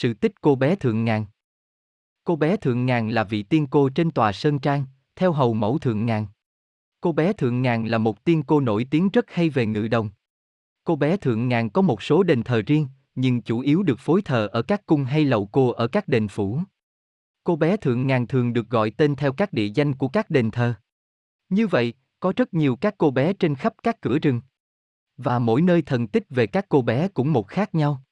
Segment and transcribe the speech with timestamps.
[0.00, 1.26] Sự tích cô bé Thượng Ngàn
[2.24, 4.84] Cô bé Thượng Ngàn là vị tiên cô trên tòa Sơn Trang,
[5.16, 6.26] theo hầu mẫu Thượng Ngàn.
[7.00, 10.10] Cô bé Thượng Ngàn là một tiên cô nổi tiếng rất hay về ngự đồng.
[10.84, 14.22] Cô bé Thượng Ngàn có một số đền thờ riêng, nhưng chủ yếu được phối
[14.22, 16.60] thờ ở các cung hay lậu cô ở các đền phủ.
[17.44, 20.50] Cô bé Thượng Ngàn thường được gọi tên theo các địa danh của các đền
[20.50, 20.74] thờ.
[21.48, 24.40] Như vậy, có rất nhiều các cô bé trên khắp các cửa rừng.
[25.16, 28.02] Và mỗi nơi thần tích về các cô bé cũng một khác nhau.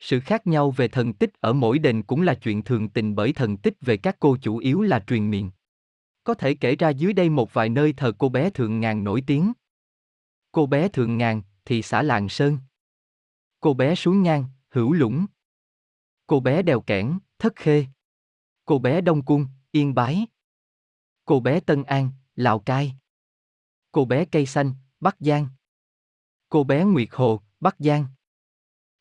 [0.00, 3.32] Sự khác nhau về thần tích ở mỗi đền cũng là chuyện thường tình bởi
[3.32, 5.50] thần tích về các cô chủ yếu là truyền miệng.
[6.24, 9.22] Có thể kể ra dưới đây một vài nơi thờ cô bé Thượng Ngàn nổi
[9.26, 9.52] tiếng.
[10.52, 12.58] Cô bé Thượng Ngàn, thị xã làng Sơn.
[13.60, 15.26] Cô bé Suối Ngang, Hữu Lũng.
[16.26, 17.86] Cô bé Đèo Kẽn, Thất Khê.
[18.64, 20.26] Cô bé Đông Cung, Yên Bái.
[21.24, 22.96] Cô bé Tân An, Lào Cai.
[23.92, 25.48] Cô bé Cây Xanh, Bắc Giang.
[26.48, 28.06] Cô bé Nguyệt Hồ, Bắc Giang.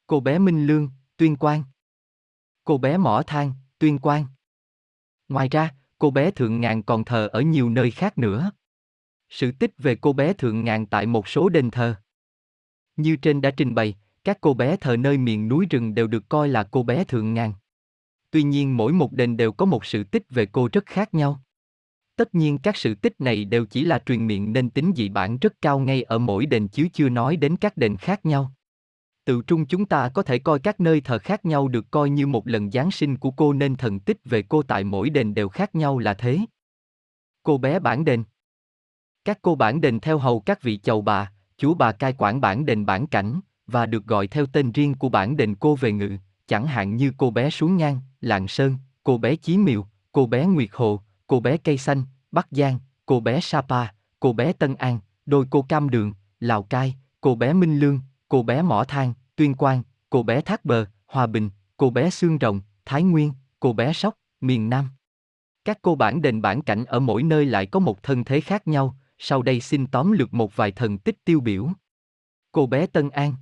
[0.08, 1.64] Cô bé Minh Lương, Tuyên Quang.
[2.64, 4.26] Cô bé Mỏ Thang, Tuyên Quang.
[5.30, 8.52] Ngoài ra, cô bé Thượng Ngàn còn thờ ở nhiều nơi khác nữa.
[9.30, 11.95] Sự tích về cô bé Thượng Ngàn tại một số đền thờ.
[12.95, 16.30] Như trên đã trình bày, các cô bé thờ nơi miền núi rừng đều được
[16.30, 17.53] coi là cô bé Thượng Ngàn.
[18.31, 21.42] Tuy nhiên mỗi một đền đều có một sự tích về cô rất khác nhau.
[22.16, 25.38] Tất nhiên các sự tích này đều chỉ là truyền miệng nên tính dị bản
[25.38, 28.53] rất cao ngay ở mỗi đền chứ chưa nói đến các đền khác nhau.
[29.26, 32.28] Tự trung chúng ta có thể coi các nơi thờ khác nhau được coi như
[32.28, 35.50] một lần Giáng sinh của cô nên thần tích về cô tại mỗi đền đều
[35.50, 36.40] khác nhau là thế.
[37.44, 38.23] Cô bé bản đền
[39.26, 42.66] Các cô bản đền theo hầu các vị chầu bà, chú bà cai quản bản
[42.66, 46.17] đền bản cảnh, và được gọi theo tên riêng của bản đền cô về ngự,
[46.48, 50.45] chẳng hạn như cô bé Xuống Ngang, Lạng Sơn, cô bé Chí Miều, cô bé
[50.45, 53.88] Nguyệt Hồ, cô bé Cây Xanh, Bắc Giang, cô bé Sapa,
[54.20, 58.00] cô bé Tân An, đôi cô Cam Đường, Lào Cai, cô bé Minh Lương,
[58.36, 62.38] cô bé Mỏ Thang, Tuyên Quang, cô bé Thác Bờ, Hòa Bình, cô bé Xương
[62.42, 64.89] Rồng, Thái Nguyên, cô bé Sóc, miền Nam.
[65.66, 68.67] Các cô bản đền bản cảnh ở mỗi nơi lại có một thân thế khác
[68.67, 71.70] nhau, sau đây xin tóm lược một vài thần tích tiêu biểu.
[72.52, 73.36] Cô bé Tân An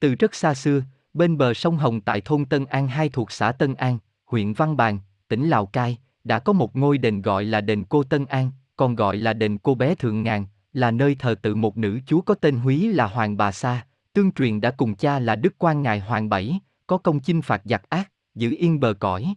[0.00, 0.82] Từ rất xa xưa,
[1.14, 4.76] bên bờ sông Hồng tại thôn Tân An 2 thuộc xã Tân An, huyện Văn
[4.76, 8.50] Bàn, tỉnh Lào Cai, đã có một ngôi đền gọi là đền cô Tân An,
[8.76, 12.20] còn gọi là đền cô bé Thượng Ngàn, là nơi thờ tự một nữ chúa
[12.20, 15.82] có tên Húy là Hoàng Bà Sa, tương truyền đã cùng cha là Đức Quan
[15.82, 19.34] Ngài Hoàng Bảy, có công chinh phạt giặc ác, giữ yên bờ cõi.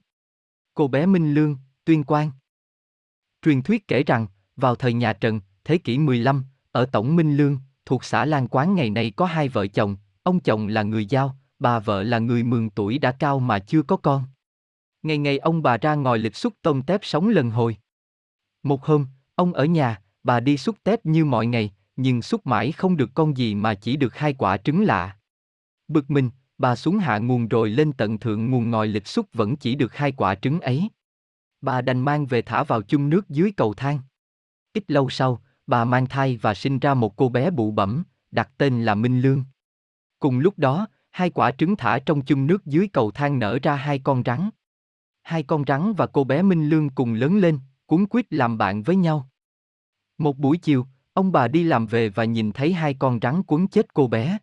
[0.73, 2.31] Cô bé Minh Lương, Tuyên Quang
[3.41, 7.57] Truyền thuyết kể rằng, vào thời nhà Trần, thế kỷ 15, ở Tổng Minh Lương,
[7.85, 11.37] thuộc xã Lan Quán ngày nay có hai vợ chồng, ông chồng là người Giao,
[11.59, 14.23] bà vợ là người mường tuổi đã cao mà chưa có con.
[15.03, 17.77] Ngày ngày ông bà ra ngồi lịch xúc tôm tép sống lần hồi.
[18.63, 22.71] Một hôm, ông ở nhà, bà đi xúc tết như mọi ngày, nhưng xúc mãi
[22.71, 25.17] không được con gì mà chỉ được hai quả trứng lạ.
[25.87, 29.55] Bực mình, bà xuống hạ nguồn rồi lên tận thượng nguồn ngồi lịch xúc vẫn
[29.55, 30.89] chỉ được hai quả trứng ấy.
[31.61, 33.99] Bà đành mang về thả vào chung nước dưới cầu thang.
[34.73, 38.49] Ít lâu sau, bà mang thai và sinh ra một cô bé bụ bẩm, đặt
[38.57, 39.43] tên là Minh Lương.
[40.19, 43.75] Cùng lúc đó, hai quả trứng thả trong chung nước dưới cầu thang nở ra
[43.75, 44.49] hai con rắn.
[45.23, 48.83] Hai con rắn và cô bé Minh Lương cùng lớn lên, cuốn quýt làm bạn
[48.83, 49.29] với nhau.
[50.17, 53.67] Một buổi chiều, ông bà đi làm về và nhìn thấy hai con rắn cuốn
[53.67, 54.37] chết cô bé.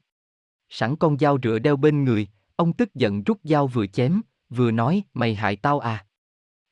[0.69, 4.71] Sẵn con dao rửa đeo bên người, ông tức giận rút dao vừa chém, vừa
[4.71, 6.06] nói, mày hại tao à.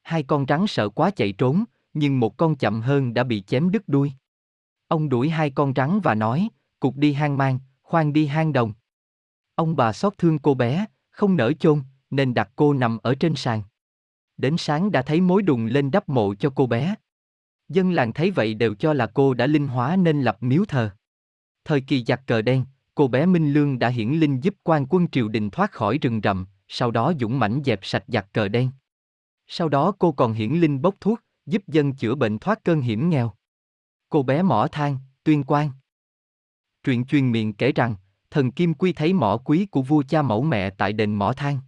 [0.03, 3.71] Hai con rắn sợ quá chạy trốn, nhưng một con chậm hơn đã bị chém
[3.71, 4.13] đứt đuôi.
[4.89, 6.49] Ông đuổi hai con rắn và nói,
[6.81, 8.73] cục đi hang mang, khoan đi hang đồng.
[9.55, 13.35] Ông bà xót thương cô bé, không nỡ chôn, nên đặt cô nằm ở trên
[13.37, 13.63] sàn.
[14.37, 16.95] Đến sáng đã thấy mối đùng lên đắp mộ cho cô bé.
[17.71, 20.91] Dân làng thấy vậy đều cho là cô đã linh hóa nên lập miếu thờ.
[21.65, 22.65] Thời kỳ giặc cờ đen,
[22.95, 26.21] cô bé Minh Lương đã hiển linh giúp quan quân triều đình thoát khỏi rừng
[26.25, 28.71] rậm, sau đó dũng mãnh dẹp sạch giặc cờ đen.
[29.47, 33.11] Sau đó cô còn hiển linh bốc thuốc, giúp dân chữa bệnh thoát cơn hiểm
[33.11, 33.33] nghèo.
[34.09, 35.71] Cô bé mỏ than, tuyên quan.
[36.85, 37.95] Truyện truyền miệng kể rằng,
[38.31, 41.59] thần Kim Quy thấy mỏ quý của vua cha mẫu mẹ tại đền mỏ than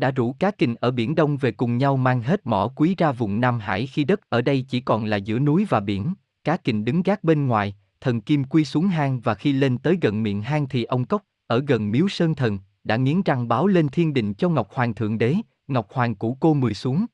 [0.00, 3.12] đã rủ cá kình ở Biển Đông về cùng nhau mang hết mỏ quý ra
[3.12, 6.14] vùng Nam Hải khi đất ở đây chỉ còn là giữa núi và biển,
[6.44, 9.98] cá kình đứng gác bên ngoài, thần Kim Quy xuống hang và khi lên tới
[10.02, 13.66] gần miệng hang thì ông Cốc, ở gần miếu Sơn Thần, đã nghiến răng báo
[13.66, 15.34] lên thiên đình cho Ngọc Hoàng Thượng Đế,
[15.66, 17.06] Ngọc Hoàng cũ cô mười xuống.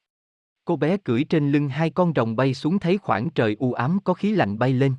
[0.65, 3.99] Cô bé cưỡi trên lưng hai con rồng bay xuống thấy khoảng trời u ám
[4.05, 4.95] có khí lạnh bay lên.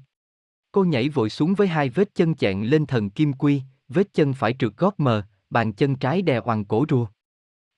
[0.71, 4.33] Cô nhảy vội xuống với hai vết chân chẹn lên thần Kim Quy, vết chân
[4.33, 7.07] phải trượt gót mờ, bàn chân trái đè hoàng cổ rùa.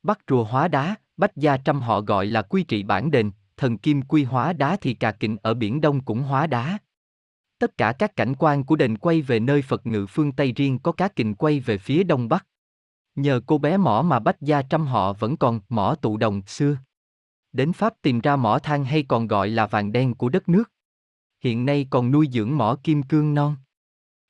[0.03, 3.77] Bắt rùa hóa đá, bách gia trăm họ gọi là quy trị bản đền, thần
[3.77, 6.77] kim quy hóa đá thì cà kịnh ở biển Đông cũng hóa đá.
[7.59, 10.79] Tất cả các cảnh quan của đền quay về nơi Phật ngự phương Tây riêng
[10.79, 12.45] có cá kình quay về phía Đông Bắc.
[13.15, 16.77] Nhờ cô bé mỏ mà bách gia trăm họ vẫn còn mỏ tụ đồng xưa.
[17.51, 20.71] Đến Pháp tìm ra mỏ than hay còn gọi là vàng đen của đất nước.
[21.43, 23.55] Hiện nay còn nuôi dưỡng mỏ kim cương non.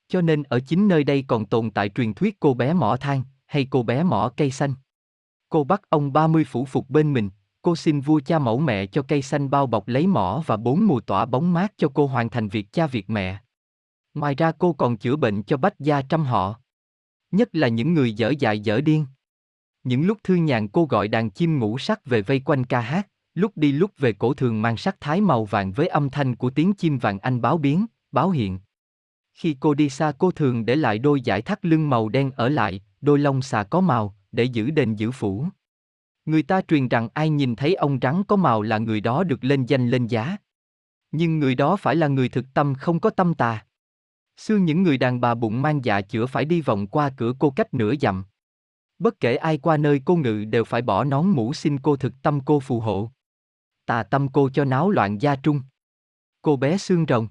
[0.08, 3.22] Cho nên ở chính nơi đây còn tồn tại truyền thuyết cô bé mỏ than,
[3.46, 4.74] hay cô bé mỏ cây xanh.
[5.50, 7.30] Cô bắt ông 30 phủ phục bên mình,
[7.62, 10.86] cô xin vua cha mẫu mẹ cho cây xanh bao bọc lấy mỏ và bốn
[10.86, 13.38] mùa tỏa bóng mát cho cô hoàn thành việc cha việc mẹ.
[14.14, 16.54] Ngoài ra cô còn chữa bệnh cho bách gia trăm họ.
[17.32, 19.06] Nhất là những người dở dại dở điên.
[19.84, 23.08] Những lúc thư nhàn cô gọi đàn chim ngũ sắc về vây quanh ca hát,
[23.34, 26.50] lúc đi lúc về cổ thường mang sắc thái màu vàng với âm thanh của
[26.50, 28.58] tiếng chim vàng anh báo biến, báo hiện.
[29.34, 32.48] Khi cô đi xa cô thường để lại đôi giải thắt lưng màu đen ở
[32.48, 35.46] lại, đôi lông xà có màu, để giữ đền giữ phủ.
[36.24, 39.44] Người ta truyền rằng ai nhìn thấy ông rắn có màu là người đó được
[39.44, 40.36] lên danh lên giá.
[41.12, 43.66] Nhưng người đó phải là người thực tâm không có tâm tà.
[44.36, 47.50] Xưa những người đàn bà bụng mang dạ chữa phải đi vòng qua cửa cô
[47.50, 48.24] cách nửa dặm.
[48.98, 52.12] Bất kể ai qua nơi cô ngự đều phải bỏ nón mũ xin cô thực
[52.22, 53.10] tâm cô phù hộ.
[53.86, 55.62] Tà tâm cô cho náo loạn gia trung.
[56.42, 57.28] Cô bé xương rồng.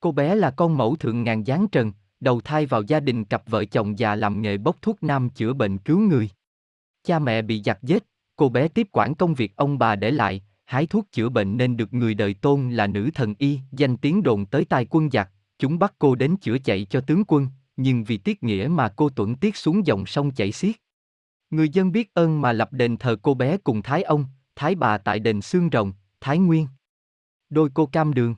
[0.00, 1.92] Cô bé là con mẫu thượng ngàn giáng trần,
[2.24, 5.52] đầu thai vào gia đình cặp vợ chồng già làm nghề bốc thuốc nam chữa
[5.52, 6.30] bệnh cứu người.
[7.04, 8.04] Cha mẹ bị giặc giết,
[8.36, 11.76] cô bé tiếp quản công việc ông bà để lại, hái thuốc chữa bệnh nên
[11.76, 15.30] được người đời tôn là nữ thần y, danh tiếng đồn tới tai quân giặc,
[15.58, 19.08] chúng bắt cô đến chữa chạy cho tướng quân, nhưng vì tiết nghĩa mà cô
[19.08, 20.76] tuẫn tiết xuống dòng sông chảy xiết.
[21.50, 24.24] Người dân biết ơn mà lập đền thờ cô bé cùng Thái ông,
[24.56, 26.66] Thái bà tại đền Xương Rồng, Thái Nguyên.
[27.50, 28.34] Đôi cô cam đường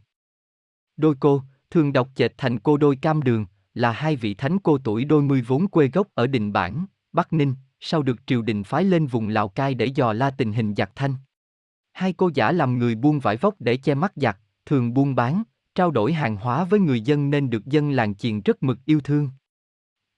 [0.97, 4.79] Đôi cô, thường đọc chệch thành cô đôi cam đường, là hai vị thánh cô
[4.79, 8.65] tuổi đôi mươi vốn quê gốc ở Đình Bản, Bắc Ninh, sau được triều đình
[8.65, 11.15] phái lên vùng Lào Cai để dò la tình hình giặc thanh.
[11.93, 15.43] Hai cô giả làm người buôn vải vóc để che mắt giặc, thường buôn bán,
[15.75, 19.01] trao đổi hàng hóa với người dân nên được dân làng chiền rất mực yêu
[19.01, 19.31] thương.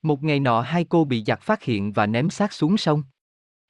[0.02, 3.02] Một ngày nọ hai cô bị giặc phát hiện và ném xác xuống sông.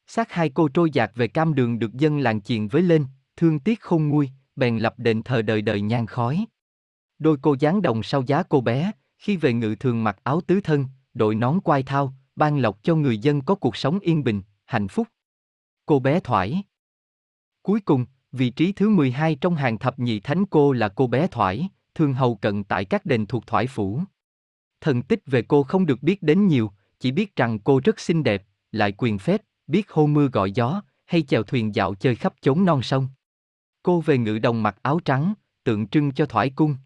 [0.06, 3.06] Xác hai cô trôi dạt về cam đường được dân làng chiền với lên,
[3.36, 6.46] thương tiếc không nguôi, bèn lập đền thờ đời đời nhang khói.
[7.18, 10.60] Đôi cô gián đồng sau giá cô bé, khi về ngự thường mặc áo tứ
[10.60, 14.42] thân, đội nón quai thao, ban lộc cho người dân có cuộc sống yên bình,
[14.64, 15.08] hạnh phúc.
[15.86, 16.62] Cô bé Thoải
[17.62, 21.26] Cuối cùng, vị trí thứ 12 trong hàng thập nhị thánh cô là cô bé
[21.26, 24.00] Thoải, thường hầu cận tại các đền thuộc Thoải Phủ.
[24.80, 28.22] Thần tích về cô không được biết đến nhiều, chỉ biết rằng cô rất xinh
[28.22, 32.34] đẹp, lại quyền phép, biết hô mưa gọi gió, hay chèo thuyền dạo chơi khắp
[32.40, 33.08] chốn non sông.
[33.82, 36.76] Cô về ngự đồng mặc áo trắng, tượng trưng cho thoải cung.